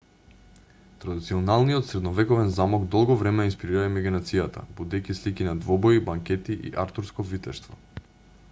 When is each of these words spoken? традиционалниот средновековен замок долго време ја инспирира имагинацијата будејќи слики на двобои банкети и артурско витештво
традиционалниот 1.01 1.87
средновековен 1.89 2.49
замок 2.55 2.87
долго 2.95 3.17
време 3.19 3.45
ја 3.45 3.51
инспирира 3.51 3.83
имагинацијата 3.91 4.63
будејќи 4.81 5.17
слики 5.21 5.47
на 5.49 5.55
двобои 5.67 6.03
банкети 6.09 6.57
и 6.69 6.73
артурско 6.85 7.27
витештво 7.35 7.79